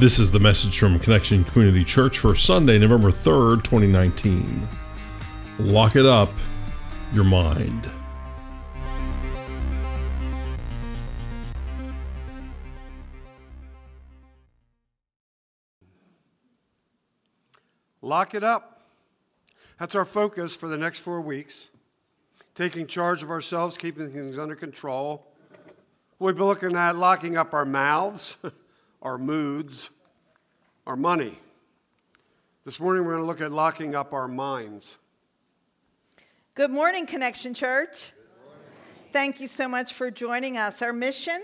[0.00, 4.66] This is the message from Connection Community Church for Sunday, November 3rd, 2019.
[5.58, 6.32] Lock it up,
[7.12, 7.86] your mind.
[18.00, 18.80] Lock it up.
[19.78, 21.68] That's our focus for the next four weeks.
[22.54, 25.26] Taking charge of ourselves, keeping things under control.
[26.18, 28.38] We've been looking at locking up our mouths,
[29.02, 29.90] our moods,
[30.86, 31.38] our money.
[32.64, 34.98] This morning we're going to look at locking up our minds.
[36.54, 38.12] Good morning, Connection Church.
[39.12, 40.82] Thank you so much for joining us.
[40.82, 41.40] Our mission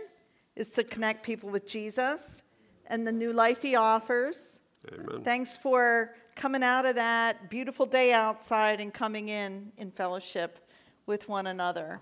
[0.54, 2.42] is to connect people with Jesus
[2.86, 4.60] and the new life he offers.
[4.92, 5.23] Amen.
[5.24, 10.68] Thanks for coming out of that beautiful day outside and coming in in fellowship
[11.06, 12.00] with one another.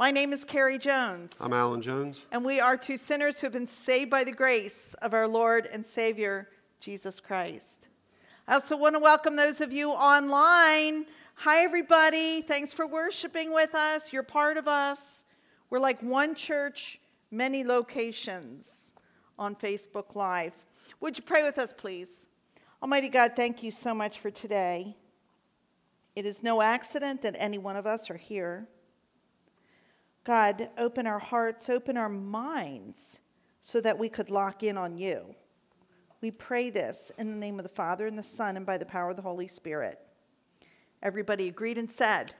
[0.00, 2.24] My name is Carrie Jones, I'm Alan Jones.
[2.30, 5.66] and we are two sinners who have been saved by the grace of our Lord
[5.72, 6.48] and Savior,
[6.78, 7.88] Jesus Christ.
[8.46, 11.06] I also want to welcome those of you online.
[11.34, 12.42] Hi, everybody.
[12.42, 14.12] Thanks for worshiping with us.
[14.12, 15.24] You're part of us.
[15.68, 17.00] We're like one church,
[17.32, 18.92] many locations
[19.36, 20.52] on Facebook Live.
[21.00, 22.26] Would you pray with us, please?
[22.80, 24.96] Almighty God, thank you so much for today.
[26.14, 28.68] It is no accident that any one of us are here.
[30.28, 33.20] God, open our hearts, open our minds
[33.62, 35.34] so that we could lock in on you.
[36.20, 38.84] We pray this in the name of the Father and the Son and by the
[38.84, 39.98] power of the Holy Spirit.
[41.02, 42.34] Everybody agreed and said,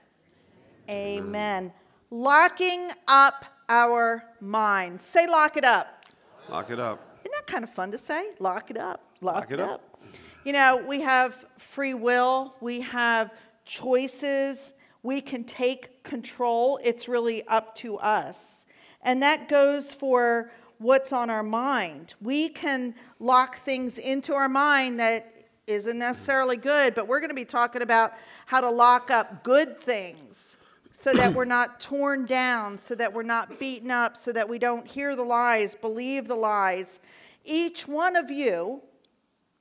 [0.87, 1.23] Amen.
[1.23, 1.73] Amen.
[2.11, 5.03] Locking up our minds.
[5.03, 6.05] Say, lock it up.
[6.47, 7.19] Lock it up.
[7.21, 8.33] Isn't that kind of fun to say?
[8.37, 9.03] Lock it up.
[9.19, 9.99] Lock, Lock it up.
[10.45, 13.33] You know, we have free will, we have
[13.65, 16.79] choices, we can take control.
[16.83, 18.65] It's really up to us.
[19.01, 22.13] And that goes for what's on our mind.
[22.21, 25.33] We can lock things into our mind that
[25.67, 28.13] isn't necessarily good, but we're going to be talking about
[28.45, 30.57] how to lock up good things
[30.91, 34.57] so that we're not torn down, so that we're not beaten up, so that we
[34.57, 36.99] don't hear the lies, believe the lies.
[37.45, 38.81] Each one of you,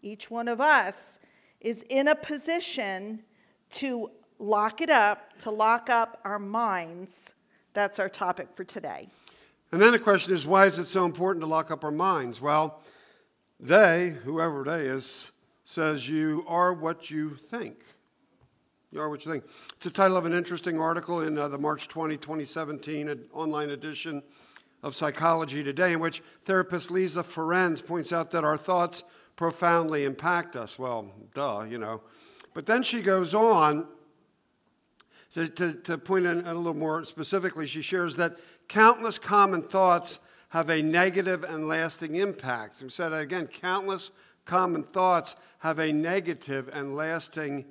[0.01, 1.19] each one of us,
[1.61, 3.23] is in a position
[3.71, 7.35] to lock it up, to lock up our minds.
[7.75, 9.09] That's our topic for today.
[9.73, 12.41] And then the question is, why is it so important to lock up our minds?
[12.41, 12.81] Well,
[13.61, 15.31] they, whoever they is,
[15.65, 17.85] says you are what you think.
[18.91, 19.45] You are what you think.
[19.75, 23.71] It's the title of an interesting article in uh, the March 20, 2017 ed- online
[23.71, 24.23] edition
[24.83, 29.05] of Psychology Today, in which therapist Lisa Firestone points out that our thoughts
[29.37, 30.79] profoundly impact us.
[30.79, 32.01] Well, duh, you know.
[32.55, 33.87] But then she goes on
[35.39, 38.39] to, to, to point in a little more specifically, she shares that
[38.69, 40.19] countless common thoughts
[40.51, 42.81] have a negative and lasting impact.
[42.81, 44.11] And said again countless
[44.45, 47.67] common thoughts have a negative and lasting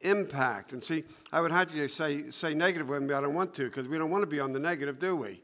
[0.00, 0.72] impact.
[0.72, 3.64] And see, I would have to say, say negative with me, I don't want to,
[3.64, 5.42] because we don't want to be on the negative, do we?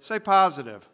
[0.00, 0.88] Say positive.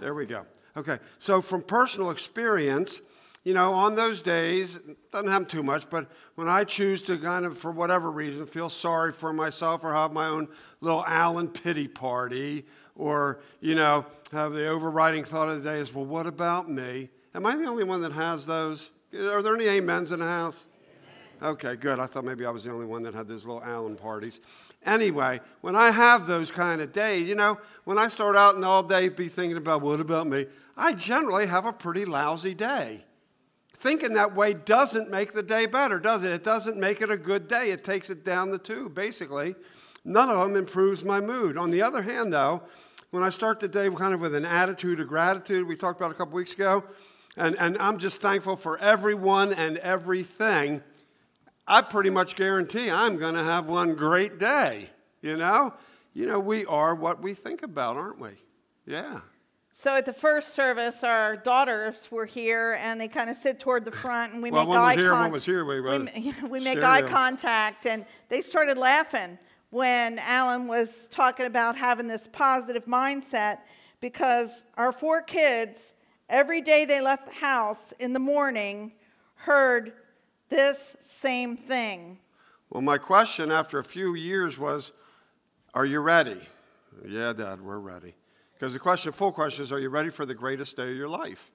[0.00, 0.46] There we go.
[0.76, 3.02] Okay, so from personal experience,
[3.48, 4.78] you know, on those days,
[5.10, 8.68] doesn't happen too much, but when I choose to kind of, for whatever reason, feel
[8.68, 10.48] sorry for myself or have my own
[10.82, 15.94] little Alan pity party, or, you know, have the overriding thought of the day is,
[15.94, 17.08] well, what about me?
[17.34, 18.90] Am I the only one that has those?
[19.14, 20.66] Are there any amens in the house?
[21.42, 21.98] Okay, good.
[21.98, 24.42] I thought maybe I was the only one that had those little Alan parties.
[24.84, 28.64] Anyway, when I have those kind of days, you know, when I start out and
[28.64, 30.44] all day be thinking about what about me,
[30.76, 33.04] I generally have a pretty lousy day.
[33.78, 36.32] Thinking that way doesn't make the day better, does it?
[36.32, 37.70] It doesn't make it a good day.
[37.70, 39.54] It takes it down the tube, basically.
[40.04, 41.56] None of them improves my mood.
[41.56, 42.62] On the other hand, though,
[43.10, 46.10] when I start the day kind of with an attitude of gratitude, we talked about
[46.10, 46.82] a couple weeks ago,
[47.36, 50.82] and, and I'm just thankful for everyone and everything,
[51.66, 54.90] I pretty much guarantee I'm going to have one great day.
[55.22, 55.72] You know?
[56.14, 58.30] You know, we are what we think about, aren't we?
[58.86, 59.20] Yeah.
[59.80, 63.84] So at the first service, our daughters were here, and they kind of sit toward
[63.84, 65.64] the front, and we Well, make one eye was here, one was here.
[65.64, 65.80] We,
[66.48, 69.38] we make eye contact, and they started laughing
[69.70, 73.58] when Alan was talking about having this positive mindset
[74.00, 75.94] because our four kids,
[76.28, 78.90] every day they left the house in the morning,
[79.36, 79.92] heard
[80.48, 82.18] this same thing.
[82.68, 84.90] Well, my question after a few years was,
[85.72, 86.48] Are you ready?
[87.06, 88.16] Yeah, Dad, we're ready.
[88.58, 91.08] Because the question, full question is, Are you ready for the greatest day of your
[91.08, 91.50] life?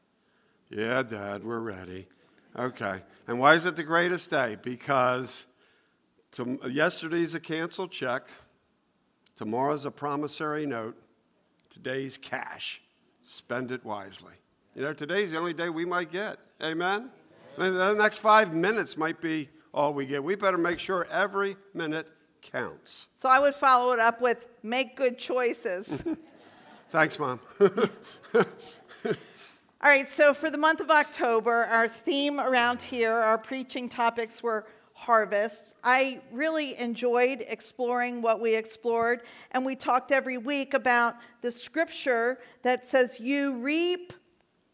[0.69, 2.07] Yeah, Dad, we're ready.
[2.57, 3.01] Okay.
[3.27, 4.57] And why is it the greatest day?
[4.61, 5.47] Because
[6.33, 8.27] to, yesterday's a canceled check,
[9.35, 10.95] tomorrow's a promissory note,
[11.69, 12.81] today's cash.
[13.21, 14.33] Spend it wisely.
[14.75, 16.37] You know, today's the only day we might get.
[16.61, 17.09] Amen?
[17.57, 20.23] I mean, the next five minutes might be all we get.
[20.23, 22.07] We better make sure every minute
[22.41, 23.07] counts.
[23.13, 26.03] So I would follow it up with make good choices.
[26.93, 27.39] Thanks, Mom.
[27.59, 27.65] All
[29.81, 34.67] right, so for the month of October, our theme around here, our preaching topics were
[34.93, 35.73] harvest.
[35.83, 39.23] I really enjoyed exploring what we explored,
[39.53, 44.13] and we talked every week about the scripture that says, You reap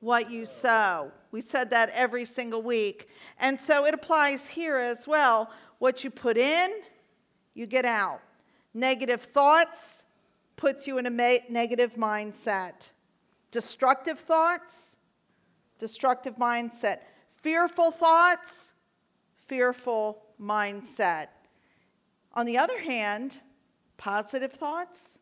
[0.01, 1.13] what you sow.
[1.31, 3.07] We said that every single week.
[3.39, 5.51] And so it applies here as well.
[5.77, 6.69] What you put in,
[7.54, 8.19] you get out.
[8.74, 10.04] Negative thoughts
[10.59, 12.91] puts you in a ma- negative mindset.
[13.50, 14.97] Destructive thoughts,
[15.77, 17.00] destructive mindset.
[17.38, 18.73] Fearful thoughts,
[19.47, 21.27] fearful mindset.
[22.33, 23.39] On the other hand,
[23.95, 25.19] positive thoughts,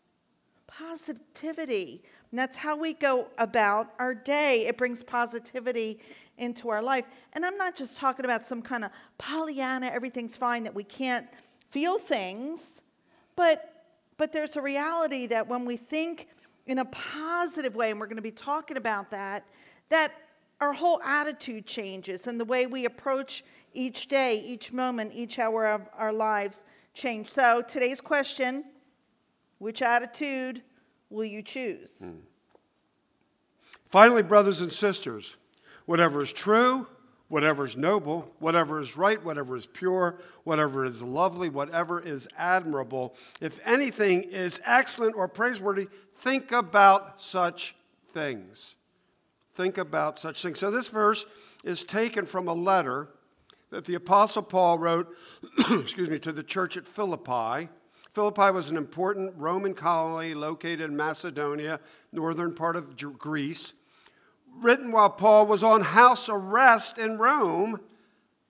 [0.65, 2.01] positivity.
[2.31, 4.65] And that's how we go about our day.
[4.65, 5.99] It brings positivity
[6.39, 7.05] into our life.
[7.33, 11.27] And I'm not just talking about some kind of Pollyanna, everything's fine, that we can't
[11.69, 12.81] feel things,
[13.35, 13.76] but
[14.17, 16.27] but there's a reality that when we think
[16.65, 19.45] in a positive way, and we're going to be talking about that,
[19.89, 20.11] that
[20.59, 23.43] our whole attitude changes and the way we approach
[23.73, 27.29] each day, each moment, each hour of our lives change.
[27.29, 28.65] So today's question
[29.59, 30.61] which attitude
[31.09, 32.03] will you choose?
[32.05, 32.19] Mm.
[33.87, 35.37] Finally, brothers and sisters,
[35.85, 36.85] whatever is true,
[37.29, 43.15] whatever is noble, whatever is right, whatever is pure, whatever is lovely, whatever is admirable,
[43.41, 47.75] if anything is excellent or praiseworthy, think about such
[48.13, 48.75] things.
[49.53, 50.59] Think about such things.
[50.59, 51.25] So, this verse
[51.63, 53.09] is taken from a letter
[53.71, 55.13] that the Apostle Paul wrote,
[55.71, 57.67] excuse me, to the church at Philippi.
[58.13, 61.79] Philippi was an important Roman colony located in Macedonia,
[62.11, 63.73] northern part of Greece
[64.61, 67.79] written while Paul was on house arrest in Rome.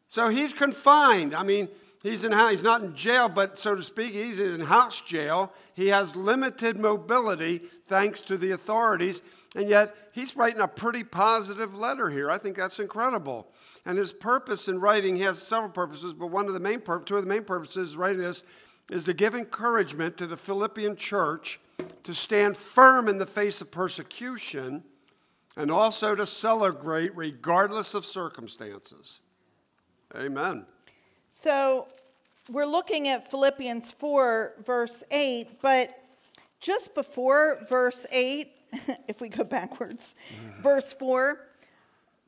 [0.10, 1.34] So he's confined.
[1.34, 1.68] I mean,
[2.02, 5.52] he's, in, he's not in jail, but so to speak, he's in house jail.
[5.74, 9.22] He has limited mobility thanks to the authorities.
[9.56, 12.30] And yet, he's writing a pretty positive letter here.
[12.30, 13.48] I think that's incredible.
[13.86, 17.02] And his purpose in writing, he has several purposes, but one of the main pur-
[17.02, 18.44] two of the main purposes of writing this
[18.92, 21.60] is to give encouragement to the Philippian church
[22.04, 24.84] to stand firm in the face of persecution
[25.58, 29.20] and also to celebrate regardless of circumstances.
[30.16, 30.66] Amen.
[31.32, 31.88] So
[32.50, 36.00] we're looking at Philippians 4, verse 8, but
[36.62, 38.52] just before verse 8,
[39.08, 40.16] if we go backwards,
[40.62, 41.40] verse 4,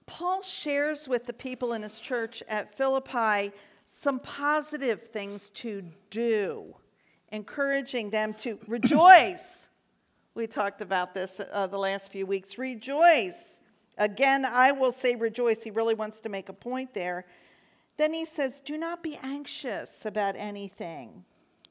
[0.08, 3.54] Paul shares with the people in his church at Philippi
[3.86, 6.76] some positive things to do,
[7.32, 9.69] encouraging them to rejoice
[10.40, 12.58] we talked about this uh, the last few weeks.
[12.58, 13.60] Rejoice.
[13.98, 15.64] Again, I will say rejoice.
[15.64, 17.26] He really wants to make a point there.
[17.98, 21.26] Then he says, Do not be anxious about anything,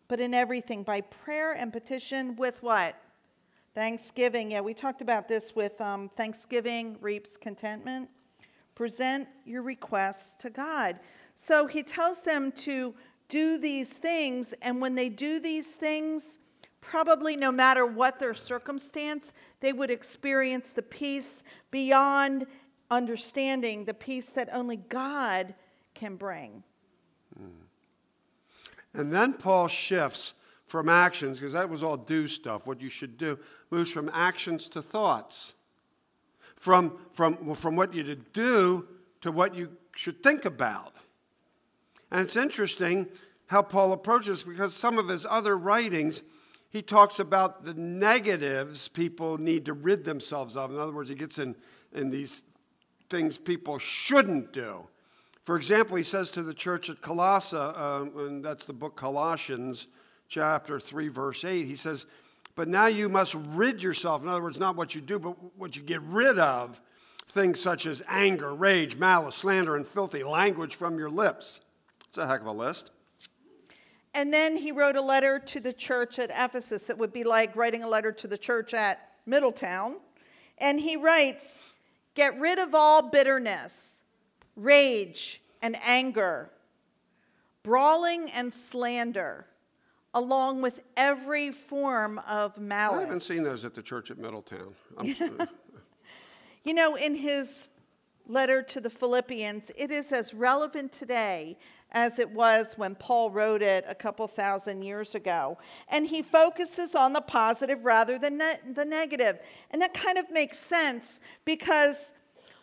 [0.06, 2.94] but in everything, by prayer and petition, with what?
[3.74, 4.50] Thanksgiving.
[4.50, 8.10] Yeah, we talked about this with um, Thanksgiving reaps contentment.
[8.74, 11.00] Present your requests to God.
[11.36, 12.94] So he tells them to
[13.30, 16.38] do these things, and when they do these things,
[16.88, 22.46] probably no matter what their circumstance, they would experience the peace beyond
[22.90, 25.54] understanding, the peace that only God
[25.94, 26.62] can bring.
[27.36, 28.98] Hmm.
[28.98, 30.32] And then Paul shifts
[30.66, 33.38] from actions, because that was all do stuff, what you should do,
[33.70, 35.54] moves from actions to thoughts.
[36.56, 38.88] From, from, from what you to do
[39.20, 40.96] to what you should think about.
[42.10, 43.06] And it's interesting
[43.46, 46.24] how Paul approaches because some of his other writings
[46.70, 50.70] he talks about the negatives people need to rid themselves of.
[50.70, 51.56] In other words, he gets in,
[51.92, 52.42] in these
[53.08, 54.86] things people shouldn't do.
[55.44, 59.86] For example, he says to the church at Colossae, uh, and that's the book Colossians,
[60.28, 62.04] chapter 3, verse 8, he says,
[62.54, 64.22] But now you must rid yourself.
[64.22, 66.82] In other words, not what you do, but what you get rid of.
[67.28, 71.60] Things such as anger, rage, malice, slander, and filthy language from your lips.
[72.08, 72.90] It's a heck of a list.
[74.18, 76.90] And then he wrote a letter to the church at Ephesus.
[76.90, 80.00] It would be like writing a letter to the church at Middletown.
[80.58, 81.60] And he writes,
[82.14, 84.02] Get rid of all bitterness,
[84.56, 86.50] rage, and anger,
[87.62, 89.46] brawling and slander,
[90.12, 92.98] along with every form of malice.
[92.98, 94.74] I haven't seen those at the church at Middletown.
[96.64, 97.68] you know, in his
[98.28, 101.58] letter to the Philippians, it is as relevant today
[101.92, 105.56] as it was when Paul wrote it a couple thousand years ago.
[105.88, 109.38] And he focuses on the positive rather than ne- the negative.
[109.70, 112.12] And that kind of makes sense because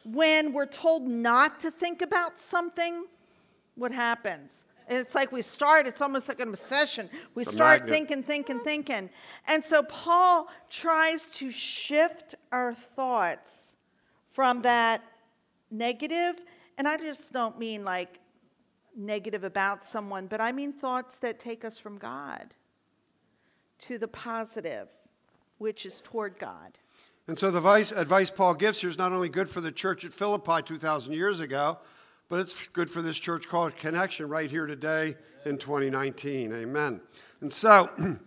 [0.04, 3.06] when we're told not to think about something,
[3.74, 4.64] what happens?
[4.88, 7.10] And it's like we start, it's almost like an obsession.
[7.34, 9.10] We It's start thinking, thinking, thinking.
[9.48, 13.76] And so Paul tries to shift our thoughts
[14.32, 15.02] from that
[15.72, 16.36] negative,
[16.78, 18.20] and I just don't mean like
[18.96, 22.56] negative about someone, but I mean thoughts that take us from God
[23.80, 24.88] to the positive,
[25.58, 26.78] which is toward God.
[27.28, 30.06] And so the advice, advice Paul gives here is not only good for the church
[30.06, 31.80] at Philippi 2,000 years ago,
[32.30, 36.54] but it's good for this church called Connection right here today in 2019.
[36.54, 37.02] Amen.
[37.42, 37.90] And so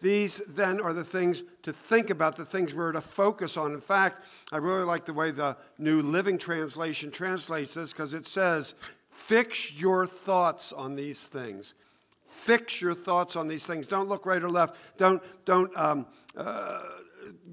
[0.00, 3.72] these then are the things to think about, the things we're to focus on.
[3.72, 8.26] In fact, I really like the way the New Living Translation translates this because it
[8.26, 8.74] says,
[9.10, 11.74] Fix your thoughts on these things.
[12.26, 13.86] Fix your thoughts on these things.
[13.86, 14.80] Don't look right or left.
[14.96, 16.82] Don't, don't um, uh,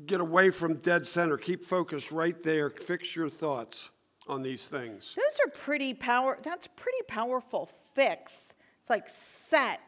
[0.05, 1.37] get away from dead center.
[1.37, 2.69] Keep focused right there.
[2.69, 3.89] Fix your thoughts
[4.27, 5.15] on these things.
[5.15, 8.53] Those are pretty power that's pretty powerful fix.
[8.79, 9.81] It's like set,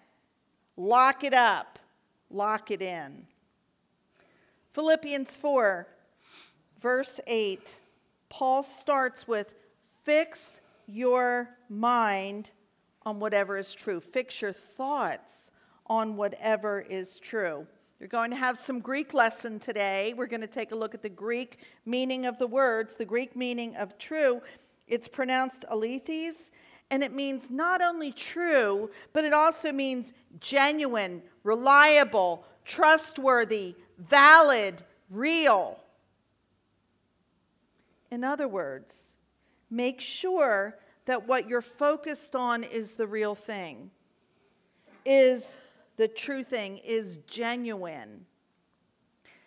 [0.75, 1.79] lock it up,
[2.29, 3.25] lock it in.
[4.73, 5.87] Philippians 4
[6.81, 7.79] verse 8.
[8.29, 9.53] Paul starts with
[10.03, 12.51] fix your mind
[13.05, 13.99] on whatever is true.
[13.99, 15.51] Fix your thoughts
[15.87, 17.65] on whatever is true.
[17.99, 20.13] You're going to have some Greek lesson today.
[20.15, 23.35] We're going to take a look at the Greek meaning of the words, the Greek
[23.35, 24.41] meaning of true.
[24.87, 26.51] It's pronounced alethes,
[26.91, 35.79] and it means not only true, but it also means genuine, reliable, trustworthy, valid, real.
[38.11, 39.15] In other words,
[39.69, 43.91] make sure that what you're focused on is the real thing,
[45.05, 45.59] is
[45.97, 48.25] the true thing, is genuine.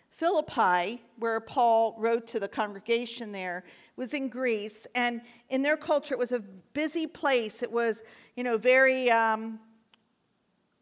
[0.09, 3.63] Philippi, where Paul wrote to the congregation there,
[3.95, 6.39] was in Greece, and in their culture, it was a
[6.73, 7.61] busy place.
[7.61, 8.03] It was,
[8.35, 9.59] you know, very um,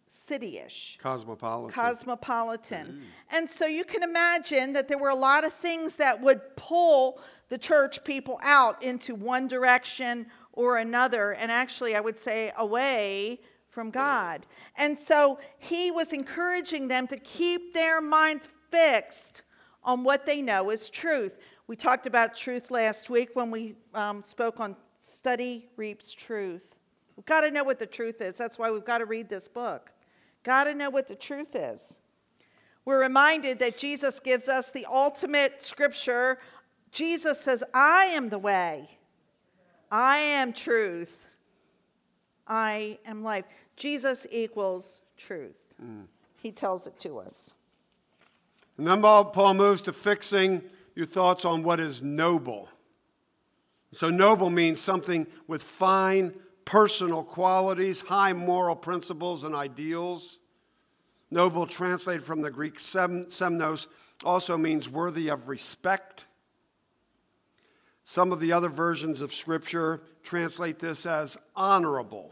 [0.07, 1.73] city-ish Cosmopolitan.
[1.73, 3.01] cosmopolitan.
[3.31, 7.19] And so you can imagine that there were a lot of things that would pull
[7.49, 13.39] the church people out into one direction or another, and actually, I would say, away
[13.69, 14.45] from God.
[14.77, 19.43] And so he was encouraging them to keep their minds fixed
[19.83, 21.37] on what they know is truth.
[21.71, 26.75] We talked about truth last week when we um, spoke on study reaps truth.
[27.15, 28.37] We've got to know what the truth is.
[28.37, 29.89] That's why we've got to read this book.
[30.43, 31.97] Got to know what the truth is.
[32.83, 36.39] We're reminded that Jesus gives us the ultimate scripture.
[36.91, 38.89] Jesus says, I am the way,
[39.89, 41.25] I am truth,
[42.49, 43.45] I am life.
[43.77, 45.55] Jesus equals truth.
[46.35, 47.53] He tells it to us.
[48.77, 50.63] And then Paul moves to fixing
[50.95, 52.69] your thoughts on what is noble.
[53.93, 56.33] So, noble means something with fine
[56.65, 60.39] personal qualities, high moral principles, and ideals.
[61.29, 63.87] Noble, translated from the Greek sem- semnos,
[64.23, 66.27] also means worthy of respect.
[68.03, 72.31] Some of the other versions of Scripture translate this as honorable.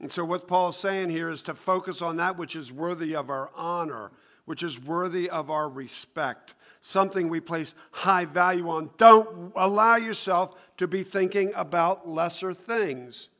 [0.00, 3.30] And so, what Paul's saying here is to focus on that which is worthy of
[3.30, 4.10] our honor,
[4.44, 8.90] which is worthy of our respect, something we place high value on.
[8.98, 13.30] Don't allow yourself to be thinking about lesser things.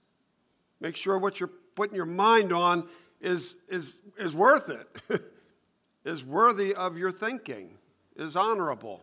[0.80, 2.88] Make sure what you're putting your mind on
[3.20, 5.20] is, is, is worth it,
[6.04, 7.76] is worthy of your thinking,
[8.16, 9.02] is honorable.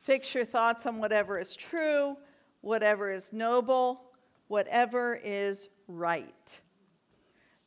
[0.00, 2.16] Fix your thoughts on whatever is true,
[2.60, 4.02] whatever is noble,
[4.48, 6.60] whatever is right.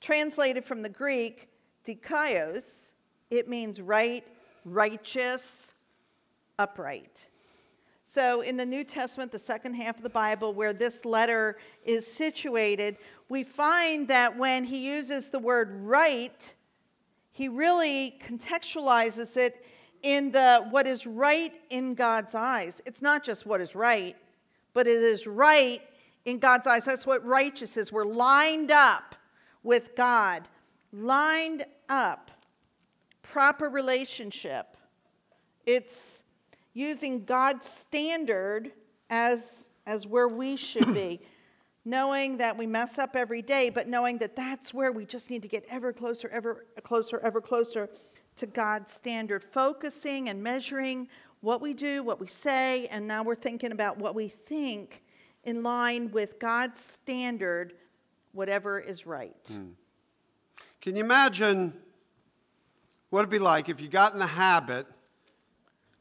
[0.02, 1.50] Translated from the Greek,
[1.86, 2.92] dikaios,
[3.32, 4.24] it means right,
[4.66, 5.74] righteous,
[6.60, 7.30] upright.
[8.06, 12.06] So in the New Testament, the second half of the Bible, where this letter is
[12.06, 16.54] situated, we find that when he uses the word right,
[17.32, 19.66] he really contextualizes it
[20.04, 22.82] in the what is right in God's eyes.
[22.86, 24.16] It's not just what is right,
[24.74, 25.82] but it is right
[26.26, 26.86] in God's eyes.
[26.86, 27.92] That's what righteous is.
[27.92, 29.16] We're lined up
[29.64, 30.48] with God,
[30.92, 32.30] lined up,
[33.24, 34.78] proper relationship.
[35.66, 36.24] It's
[36.74, 38.72] using God's standard
[39.10, 41.22] as, as where we should be,
[41.86, 45.42] knowing that we mess up every day, but knowing that that's where we just need
[45.42, 47.90] to get ever closer, ever closer, ever closer
[48.36, 51.08] to God's standard, focusing and measuring
[51.42, 55.04] what we do, what we say, and now we're thinking about what we think
[55.44, 57.74] in line with God's standard,
[58.32, 59.36] whatever is right.
[59.48, 59.72] Hmm.
[60.82, 61.74] Can you imagine
[63.14, 64.88] what it'd be like if you got in the habit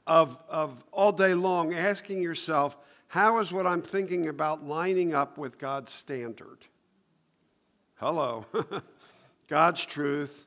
[0.07, 2.75] of, of all day long asking yourself,
[3.07, 6.61] how is what I'm thinking about lining up with God's standard?
[7.97, 8.47] Hello.
[9.49, 10.47] God's truth,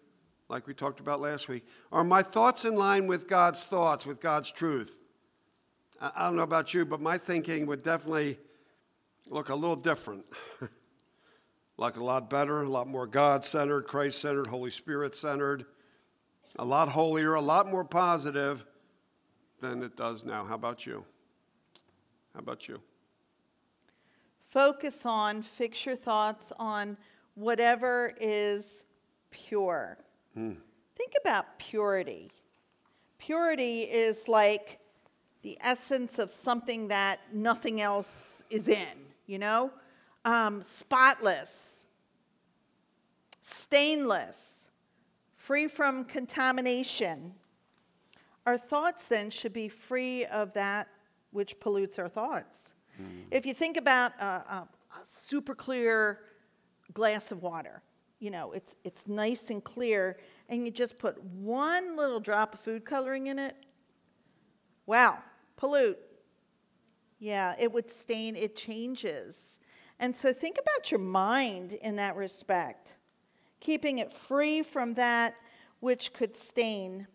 [0.49, 1.67] like we talked about last week.
[1.91, 4.97] Are my thoughts in line with God's thoughts, with God's truth?
[6.01, 8.39] I don't know about you, but my thinking would definitely
[9.29, 10.25] look a little different.
[11.77, 15.67] like a lot better, a lot more God centered, Christ centered, Holy Spirit centered,
[16.57, 18.65] a lot holier, a lot more positive
[19.61, 20.43] than it does now.
[20.43, 21.03] How about you?
[22.33, 22.81] How about you?
[24.49, 26.97] Focus on, fix your thoughts on
[27.35, 28.85] whatever is
[29.29, 29.97] pure.
[30.33, 30.53] Hmm.
[30.95, 32.31] Think about purity.
[33.17, 34.79] Purity is like
[35.41, 38.87] the essence of something that nothing else is in,
[39.27, 39.71] you know?
[40.23, 41.85] Um, spotless,
[43.41, 44.64] stainless,
[45.45, 47.31] free from contamination.
[48.47, 50.87] Our thoughts then should be free of that
[51.29, 52.73] which pollutes our thoughts.
[52.99, 53.25] Mm.
[53.29, 56.21] If you think about a, a, a super clear
[56.93, 57.83] glass of water,
[58.19, 60.17] you know, it's, it's nice and clear,
[60.49, 63.55] and you just put one little drop of food coloring in it.
[64.87, 65.19] Wow,
[65.57, 65.99] pollute.
[67.19, 69.59] Yeah, it would stain, it changes.
[69.99, 72.95] And so think about your mind in that respect,
[73.59, 75.35] keeping it free from that
[75.79, 77.07] which could stain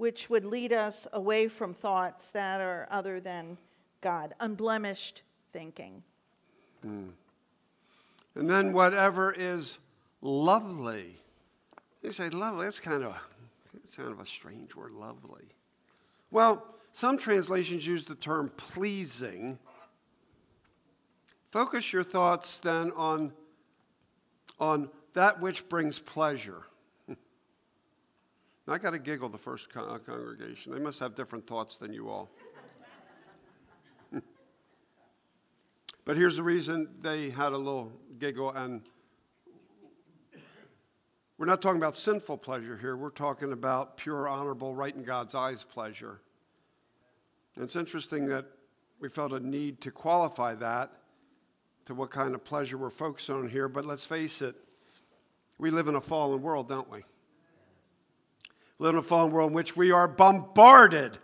[0.00, 3.58] which would lead us away from thoughts that are other than
[4.00, 5.20] God, unblemished
[5.52, 6.02] thinking.
[6.82, 7.10] Mm.
[8.34, 9.78] And then whatever is
[10.22, 11.18] lovely.
[12.00, 13.14] You say lovely, that's kind of
[13.74, 15.44] that's kind of a strange word, lovely.
[16.30, 19.58] Well, some translations use the term pleasing.
[21.50, 23.34] Focus your thoughts then on,
[24.58, 26.62] on that which brings pleasure.
[28.68, 30.72] I got to giggle the first con- congregation.
[30.72, 32.30] They must have different thoughts than you all.
[36.04, 38.82] but here's the reason they had a little giggle, and
[41.38, 42.96] we're not talking about sinful pleasure here.
[42.96, 46.20] We're talking about pure, honorable, right in God's eyes pleasure.
[47.54, 48.46] And it's interesting that
[49.00, 50.92] we felt a need to qualify that
[51.86, 54.54] to what kind of pleasure we're focused on here, but let's face it,
[55.60, 57.04] we live in a fallen world, don't we?
[58.78, 61.18] We live in a fallen world in which we are bombarded.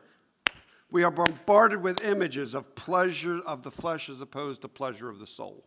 [0.91, 5.19] We are bombarded with images of pleasure of the flesh as opposed to pleasure of
[5.19, 5.65] the soul.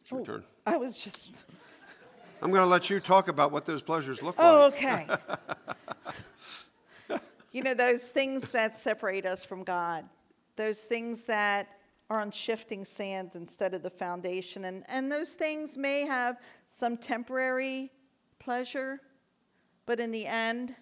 [0.00, 0.44] It's your oh, turn.
[0.66, 1.32] I was just.
[2.40, 4.82] I'm going to let you talk about what those pleasures look oh, like.
[4.82, 5.10] Oh,
[7.12, 7.18] okay.
[7.52, 10.04] you know, those things that separate us from God,
[10.56, 11.68] those things that
[12.12, 14.66] are on shifting sand instead of the foundation.
[14.66, 16.36] And, and those things may have
[16.68, 17.90] some temporary
[18.38, 19.00] pleasure,
[19.86, 20.74] but in the end,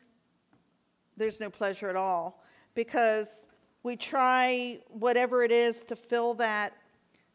[1.16, 2.42] there's no pleasure at all
[2.74, 3.46] because
[3.84, 6.72] we try whatever it is to fill that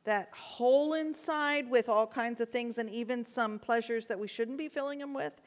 [0.03, 4.57] that hole inside with all kinds of things and even some pleasures that we shouldn't
[4.57, 5.41] be filling them with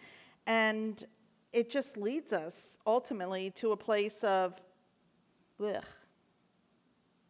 [0.49, 1.07] and
[1.53, 4.61] it just leads us ultimately to a place of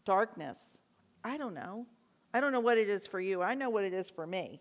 [0.07, 0.79] darkness
[1.25, 1.87] I don't know.
[2.33, 3.43] I don't know what it is for you.
[3.43, 4.61] I know what it is for me.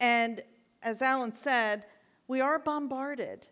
[0.00, 0.42] And
[0.82, 1.86] as Alan said,
[2.28, 3.46] we are bombarded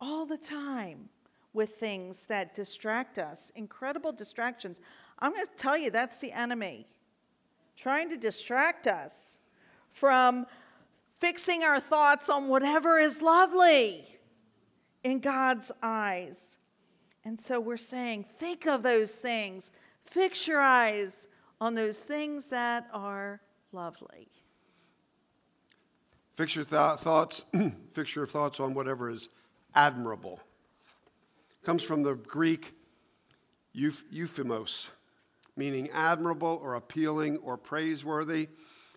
[0.00, 1.08] all the time
[1.52, 4.78] with things that distract us, incredible distractions.
[5.18, 6.86] I'm going to tell you that's the enemy
[7.76, 9.40] trying to distract us
[9.90, 10.46] from
[11.18, 14.06] fixing our thoughts on whatever is lovely
[15.02, 16.58] in God's eyes.
[17.24, 19.70] And so we're saying, think of those things,
[20.04, 21.26] fix your eyes
[21.60, 23.40] on those things that are
[23.72, 24.28] lovely.
[26.36, 27.44] Fix your th- thoughts,
[27.92, 29.28] fix your thoughts on whatever is
[29.74, 30.40] admirable.
[31.62, 32.72] Comes from the Greek
[33.76, 34.88] euph- euphemos,
[35.56, 38.48] meaning admirable or appealing or praiseworthy.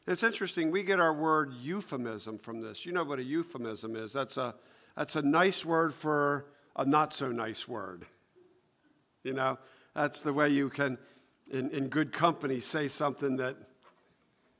[0.06, 2.86] And it's interesting, we get our word euphemism from this.
[2.86, 4.13] You know what a euphemism is?
[4.13, 4.56] That's a,
[4.95, 6.45] that's a nice word for
[6.76, 8.06] a not so nice word.
[9.23, 9.58] You know,
[9.93, 10.97] that's the way you can
[11.54, 13.56] in, in good company say something that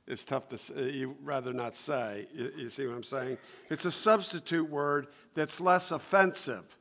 [0.06, 2.26] is tough to say, uh, you rather not say.
[2.32, 3.38] You, you see what I'm saying?
[3.68, 6.78] It's a substitute word that's less offensive.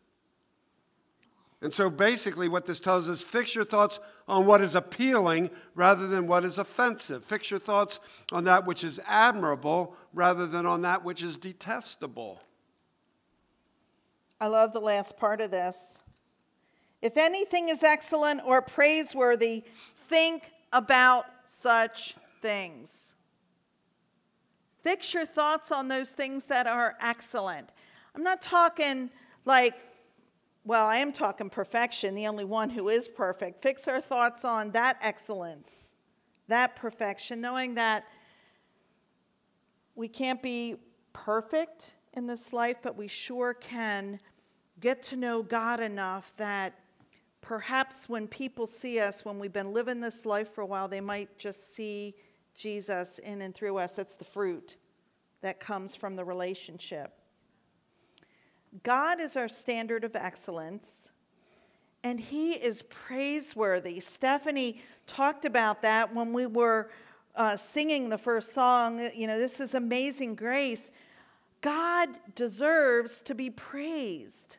[1.62, 6.08] And so basically, what this tells us fix your thoughts on what is appealing rather
[6.08, 7.24] than what is offensive.
[7.24, 8.00] Fix your thoughts
[8.32, 12.42] on that which is admirable rather than on that which is detestable.
[14.42, 15.98] I love the last part of this.
[17.04, 19.66] If anything is excellent or praiseworthy,
[20.08, 23.14] think about such things.
[24.82, 27.72] Fix your thoughts on those things that are excellent.
[28.16, 29.10] I'm not talking
[29.46, 29.76] Like,
[30.66, 33.62] well, I am talking perfection, the only one who is perfect.
[33.62, 35.92] Fix our thoughts on that excellence,
[36.48, 38.06] that perfection, knowing that
[39.96, 40.78] we can't be
[41.12, 44.20] perfect in this life, but we sure can
[44.80, 46.74] get to know God enough that
[47.44, 51.02] perhaps when people see us, when we've been living this life for a while, they
[51.02, 52.16] might just see
[52.56, 53.92] Jesus in and through us.
[53.92, 54.78] That's the fruit
[55.42, 57.12] that comes from the relationship.
[58.84, 61.10] God is our standard of excellence,
[62.02, 64.00] and He is praiseworthy.
[64.00, 66.90] Stephanie talked about that when we were
[67.36, 69.10] uh, singing the first song.
[69.14, 70.92] You know, this is amazing grace.
[71.60, 74.58] God deserves to be praised.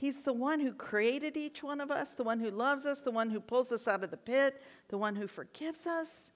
[0.00, 3.10] He's the one who created each one of us, the one who loves us, the
[3.10, 6.30] one who pulls us out of the pit, the one who forgives us.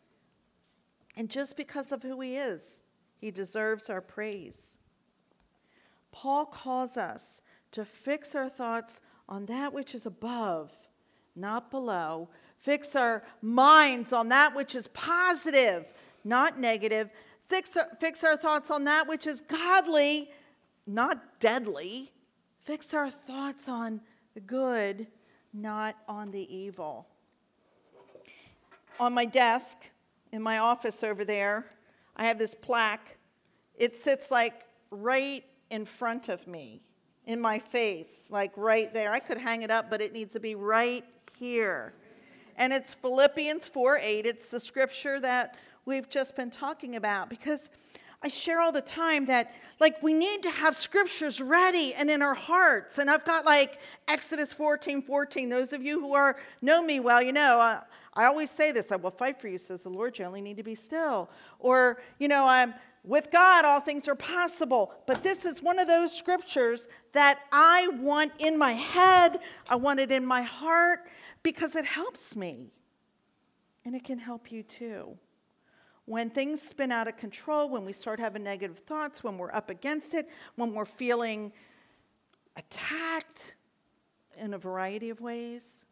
[1.17, 2.83] And just because of who He is,
[3.17, 4.77] He deserves our praise.
[6.13, 7.41] Paul calls us
[7.73, 9.01] to fix our thoughts
[9.31, 10.71] on that which is above,
[11.35, 12.29] not below.
[12.59, 15.91] Fix our minds on that which is positive,
[16.23, 17.09] not negative.
[17.49, 20.31] Fix our, fix our thoughts on that which is godly,
[20.87, 22.11] not deadly.
[22.65, 24.01] Fix our thoughts on
[24.33, 25.07] the good,
[25.53, 27.07] not on the evil.
[28.99, 29.77] On my desk
[30.33, 31.67] in my office over there,
[32.17, 33.19] I have this plaque.
[33.77, 36.81] It sits like right in front of me,
[37.27, 39.13] in my face, like right there.
[39.13, 41.05] I could hang it up, but it needs to be right
[41.39, 41.93] here.
[42.57, 44.25] And it's Philippians 4 8.
[44.25, 47.69] It's the scripture that we've just been talking about because
[48.25, 52.23] I share all the time that, like, we need to have scriptures ready and in
[52.23, 52.97] our hearts.
[52.97, 55.51] And I've got, like, Exodus 14 14.
[55.51, 57.83] Those of you who are know me well, you know, uh,
[58.15, 60.19] I always say this I will fight for you, says the Lord.
[60.19, 61.29] You only need to be still.
[61.59, 62.73] Or, you know, I'm
[63.05, 64.95] with God, all things are possible.
[65.07, 70.01] But this is one of those scriptures that I want in my head, I want
[70.01, 71.01] it in my heart
[71.43, 72.73] because it helps me.
[73.85, 75.19] And it can help you too.
[76.07, 79.71] When things spin out of control, when we start having negative thoughts, when we're up
[79.71, 81.53] against it, when we're feeling
[82.57, 83.55] attacked
[84.39, 85.87] in a variety of ways,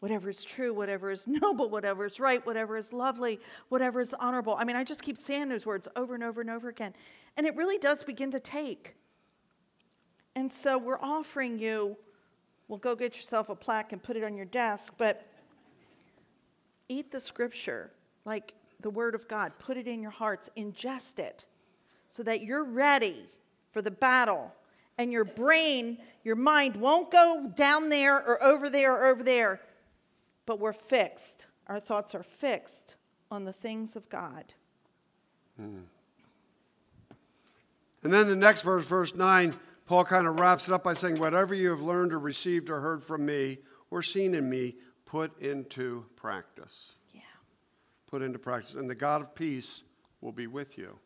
[0.00, 4.56] whatever is true, whatever is noble, whatever is right, whatever is lovely, whatever is honorable.
[4.58, 6.94] I mean, I just keep saying those words over and over and over again.
[7.36, 8.96] And it really does begin to take.
[10.34, 11.96] And so we're offering you,
[12.68, 15.26] well, go get yourself a plaque and put it on your desk, but
[16.88, 17.90] eat the scripture,
[18.24, 21.46] like the word of God, put it in your hearts, ingest it,
[22.08, 23.24] so that you're ready
[23.72, 24.52] for the battle.
[24.98, 29.60] And your brain, your mind won't go down there or over there or over there
[30.50, 31.46] but we're fixed.
[31.68, 32.96] Our thoughts are fixed
[33.30, 34.52] on the things of God.
[35.56, 35.82] Hmm.
[38.02, 39.54] And then the next verse, verse 9,
[39.86, 42.80] Paul kind of wraps it up by saying, Whatever you have learned or received or
[42.80, 43.58] heard from me
[43.92, 44.74] or seen in me,
[45.06, 46.94] put into practice.
[48.10, 48.74] Put into practice.
[48.74, 49.82] And the God of peace
[50.20, 50.98] will be with you.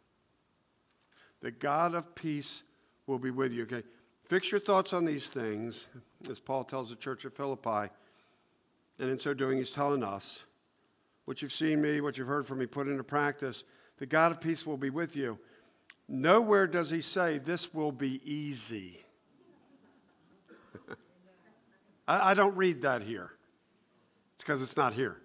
[1.41, 2.63] The God of peace
[3.07, 3.65] will be with you.
[3.65, 3.83] Okay.
[4.25, 5.87] Fix your thoughts on these things,
[6.31, 7.91] as Paul tells the church at Philippi.
[8.99, 10.45] And in so doing, he's telling us
[11.27, 13.65] what you've seen me, what you've heard from me, put into practice.
[13.99, 15.39] The God of peace will be with you.
[16.09, 19.01] Nowhere does he say this will be easy.
[22.09, 23.31] I, I, don't read that here.
[24.35, 25.19] It's because it's not here.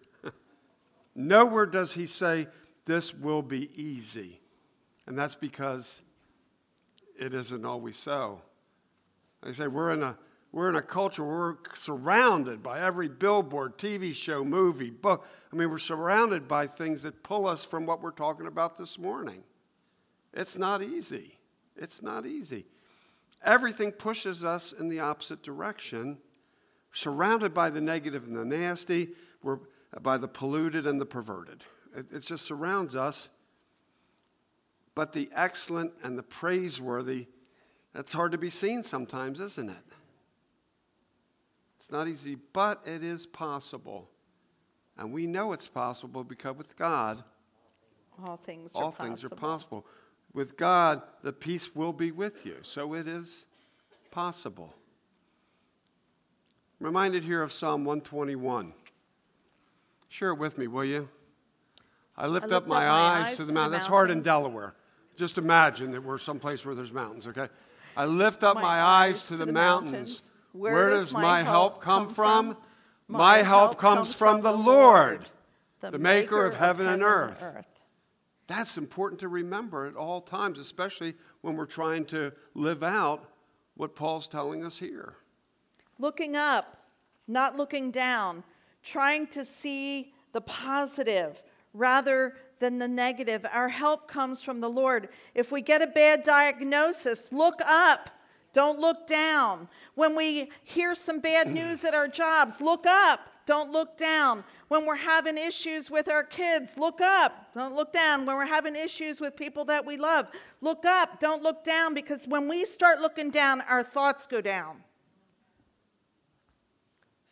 [1.16, 2.48] Nowhere does he say
[2.86, 4.40] this will be easy.
[5.06, 6.02] And that's because
[7.20, 8.42] it isn't always so.
[9.44, 10.18] I say we're in a
[10.52, 15.28] we're in a culture where we're surrounded by every billboard, TV show, movie, book.
[15.54, 18.98] I mean, we're surrounded by things that pull us from what we're talking about this
[18.98, 19.44] morning.
[20.34, 21.38] It's not easy.
[21.76, 22.66] It's not easy.
[23.44, 26.18] Everything pushes us in the opposite direction,
[26.94, 29.10] surrounded by the negative and the nasty,
[29.44, 29.60] we're
[30.02, 31.66] by the polluted and the perverted.
[31.96, 33.30] It, it just surrounds us.
[34.96, 37.28] But the excellent and the praiseworthy,
[37.94, 39.84] that's hard to be seen sometimes, isn't it?
[41.78, 44.10] It's not easy, but it is possible.
[44.98, 47.24] And we know it's possible because with God,
[48.22, 49.34] all things all are things possible.
[49.34, 49.86] are possible.
[50.34, 52.58] With God, the peace will be with you.
[52.64, 53.46] So it is
[54.12, 54.76] possible.
[56.80, 58.74] I'm reminded here of Psalm 121.
[60.10, 61.08] Share it with me, will you?
[62.18, 63.72] I lift, I lift up, my, up eyes, eyes, to the mountain.
[63.72, 64.76] That's hard in Delaware.
[65.16, 67.48] Just imagine that we're someplace where there's mountains, okay?
[67.96, 69.92] I lift up my, my eyes, to, the, the mountains.
[69.92, 72.58] mountains where, Where does my help come from?
[73.08, 75.26] My help comes from the Lord,
[75.82, 77.44] the maker of heaven and earth.
[78.48, 83.30] That's important to remember at all times, especially when we're trying to live out
[83.76, 85.14] what Paul's telling us here.
[86.00, 86.86] Looking up,
[87.28, 88.44] not looking down,
[88.84, 91.42] trying to see the positive
[91.74, 93.46] rather than the negative.
[93.52, 95.10] Our help comes from the Lord.
[95.34, 98.10] If we get a bad diagnosis, look up.
[98.52, 99.68] Don't look down.
[99.96, 103.22] When we hear some bad news at our jobs, look up.
[103.46, 104.44] Don't look down.
[104.68, 107.52] When we're having issues with our kids, look up.
[107.56, 108.26] Don't look down.
[108.26, 110.28] When we're having issues with people that we love,
[110.62, 111.20] look up.
[111.20, 114.84] Don't look down because when we start looking down, our thoughts go down.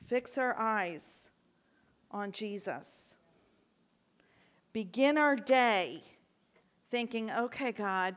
[0.07, 1.29] Fix our eyes
[2.17, 3.15] on Jesus.
[4.73, 6.03] Begin our day
[6.91, 8.15] thinking, okay, God,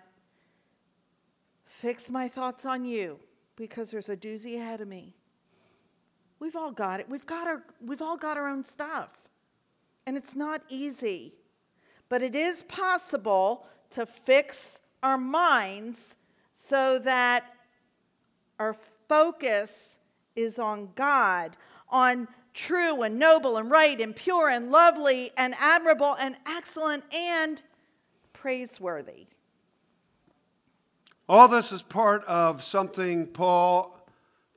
[1.64, 3.18] fix my thoughts on you
[3.56, 5.14] because there's a doozy ahead of me.
[6.38, 7.08] We've all got it.
[7.08, 9.10] We've got our we've all got our own stuff.
[10.06, 11.34] And it's not easy.
[12.08, 16.16] But it is possible to fix our minds
[16.52, 17.44] so that
[18.58, 18.74] our
[19.08, 19.98] focus
[20.34, 21.56] is on God,
[21.88, 27.62] on true and noble and right and pure and lovely and admirable and excellent and
[28.32, 29.26] praiseworthy.
[31.28, 33.96] All this is part of something Paul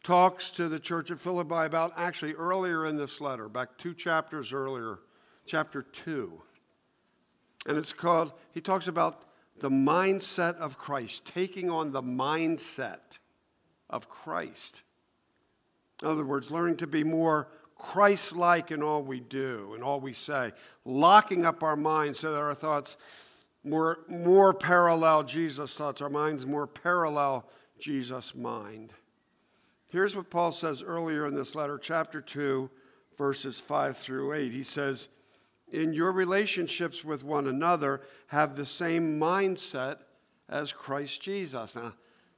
[0.03, 4.51] talks to the church at Philippi about actually earlier in this letter, back two chapters
[4.51, 4.99] earlier,
[5.45, 6.41] chapter 2.
[7.67, 9.23] And it's called, he talks about
[9.59, 13.19] the mindset of Christ, taking on the mindset
[13.89, 14.83] of Christ.
[16.01, 19.99] In other words, learning to be more Christ like in all we do and all
[19.99, 20.51] we say,
[20.85, 22.97] locking up our minds so that our thoughts
[23.63, 27.47] more, more parallel Jesus' thoughts, our minds more parallel
[27.79, 28.93] Jesus' mind.
[29.87, 32.69] Here's what Paul says earlier in this letter, chapter 2,
[33.17, 34.51] verses 5 through 8.
[34.51, 35.09] He says,
[35.71, 39.97] In your relationships with one another, have the same mindset
[40.49, 41.75] as Christ Jesus.
[41.75, 41.93] Now,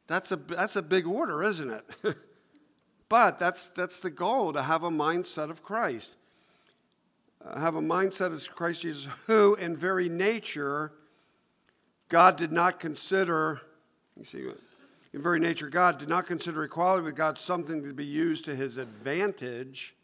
[0.07, 2.17] that's a, that's a big order, isn't it?
[3.09, 6.15] but that's, that's the goal to have a mindset of Christ.
[7.43, 10.91] Uh, have a mindset as Christ Jesus, who in very nature,
[12.09, 13.61] God did not consider,
[14.17, 14.47] you see,
[15.13, 18.55] in very nature, God did not consider equality with God something to be used to
[18.55, 19.95] his advantage.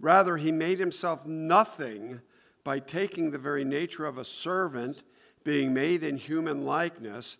[0.00, 2.20] Rather, he made himself nothing
[2.64, 5.02] by taking the very nature of a servant,
[5.44, 7.38] being made in human likeness,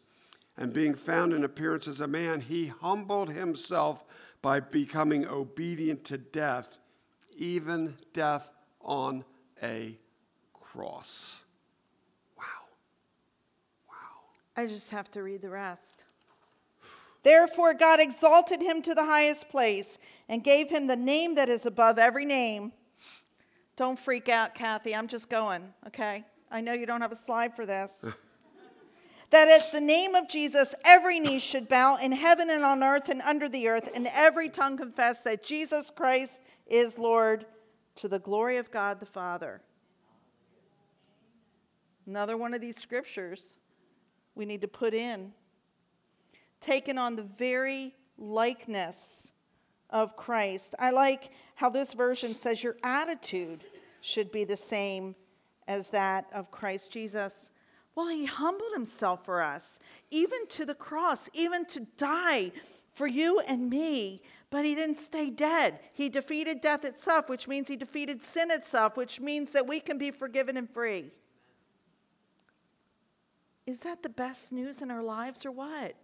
[0.57, 2.41] and being found in appearance as a man.
[2.41, 4.05] He humbled himself
[4.43, 6.79] by becoming obedient to death,
[7.37, 9.25] even death on
[9.63, 9.99] a
[10.53, 11.41] cross.
[12.37, 12.45] Wow.
[13.89, 13.97] Wow.
[14.57, 16.05] I just have to read the rest.
[17.23, 21.67] Therefore, God exalted him to the highest place and gave him the name that is
[21.67, 22.73] above every name.
[23.77, 24.95] Don't freak out, Kathy.
[24.95, 26.25] I'm just going, okay?
[26.51, 28.05] I know you don't have a slide for this.
[29.31, 33.09] that at the name of Jesus, every knee should bow in heaven and on earth
[33.09, 37.47] and under the earth, and every tongue confess that Jesus Christ is Lord
[37.97, 39.61] to the glory of God the Father.
[42.07, 43.59] Another one of these scriptures
[44.35, 45.33] we need to put in
[46.61, 49.33] taken on the very likeness
[49.91, 50.75] of Christ.
[50.79, 53.65] I like how this version says your attitude
[54.01, 55.15] should be the same
[55.69, 57.51] as that of Christ Jesus.
[57.97, 59.81] Well, he humbled himself for us,
[60.11, 62.53] even to the cross, even to die
[62.93, 65.81] for you and me, but he didn't stay dead.
[65.95, 69.97] He defeated death itself, which means he defeated sin itself, which means that we can
[69.97, 71.11] be forgiven and free.
[73.67, 75.95] Is that the best news in our lives or what?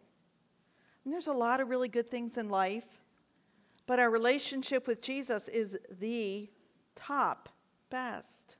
[1.04, 3.02] And there's a lot of really good things in life,
[3.86, 6.48] but our relationship with Jesus is the
[6.94, 7.50] top
[7.90, 8.56] best.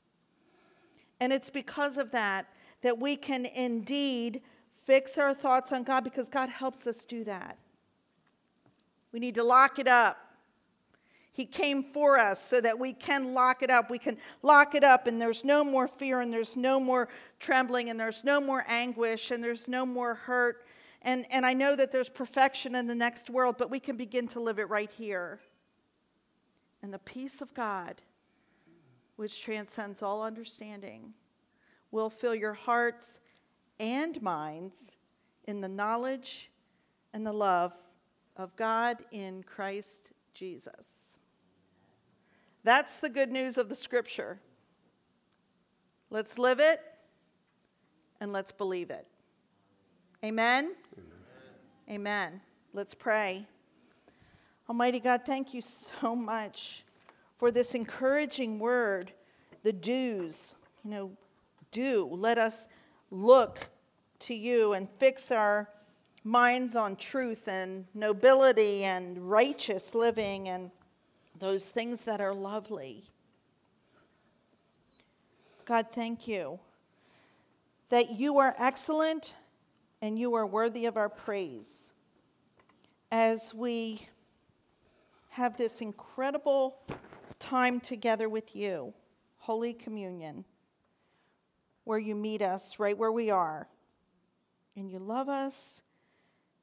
[1.18, 2.46] And it's because of that
[2.82, 4.42] that we can indeed
[4.84, 7.58] fix our thoughts on God because God helps us do that.
[9.12, 10.18] We need to lock it up.
[11.34, 13.90] He came for us so that we can lock it up.
[13.90, 17.08] We can lock it up, and there's no more fear, and there's no more
[17.40, 20.66] trembling, and there's no more anguish, and there's no more hurt,
[21.02, 24.28] and, and I know that there's perfection in the next world, but we can begin
[24.28, 25.40] to live it right here.
[26.82, 28.02] And the peace of God,
[29.16, 31.12] which transcends all understanding,
[31.92, 33.20] will fill your hearts
[33.78, 34.96] and minds
[35.44, 36.50] in the knowledge
[37.12, 37.72] and the love
[38.36, 41.16] of God in Christ Jesus.
[42.64, 44.40] That's the good news of the scripture.
[46.10, 46.80] Let's live it
[48.20, 49.06] and let's believe it.
[50.24, 50.74] Amen?
[51.88, 51.90] Amen.
[51.90, 52.40] Amen.
[52.72, 53.46] Let's pray.
[54.68, 56.84] Almighty God, thank you so much
[57.36, 59.12] for this encouraging word,
[59.64, 60.54] the do's.
[60.84, 61.10] You know,
[61.72, 62.08] do.
[62.12, 62.68] Let us
[63.10, 63.68] look
[64.20, 65.68] to you and fix our
[66.24, 70.70] minds on truth and nobility and righteous living and
[71.38, 73.10] those things that are lovely.
[75.64, 76.60] God, thank you
[77.88, 79.34] that you are excellent
[80.00, 81.92] and you are worthy of our praise
[83.10, 84.06] as we
[85.28, 86.76] have this incredible
[87.38, 88.94] time together with you,
[89.38, 90.44] Holy Communion,
[91.84, 93.68] where you meet us right where we are,
[94.76, 95.82] and you love us,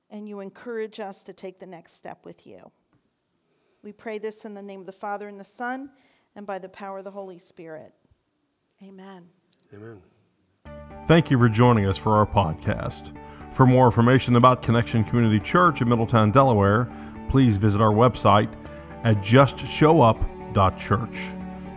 [0.09, 2.71] and you encourage us to take the next step with you.
[3.83, 5.91] We pray this in the name of the Father and the Son,
[6.35, 7.93] and by the power of the Holy Spirit.
[8.83, 9.25] Amen.
[9.73, 10.01] Amen.
[11.05, 13.15] Thank you for joining us for our podcast.
[13.53, 16.87] For more information about Connection Community Church in Middletown, Delaware,
[17.29, 18.51] please visit our website
[19.03, 21.17] at justshowup.church.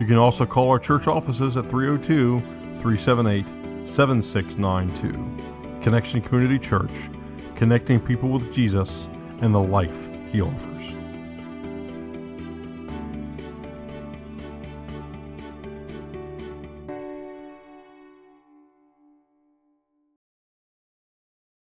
[0.01, 2.43] You can also call our church offices at 302
[2.83, 3.47] 378
[3.89, 5.83] 7692.
[5.83, 6.91] Connection Community Church,
[7.55, 9.09] connecting people with Jesus
[9.41, 11.02] and the life he offers.